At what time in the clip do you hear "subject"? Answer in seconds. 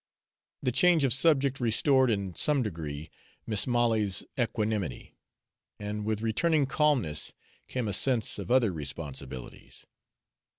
1.13-1.59